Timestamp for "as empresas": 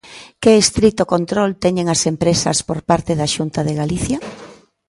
1.95-2.57